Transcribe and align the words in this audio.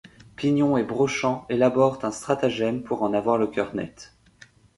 Pignon 0.35 0.77
et 0.77 0.83
Brochant 0.83 1.45
élaborent 1.47 2.03
un 2.03 2.09
stratagème 2.09 2.81
pour 2.81 3.03
en 3.03 3.13
avoir 3.13 3.37
le 3.37 3.45
cœur 3.45 3.75
net. 3.75 4.15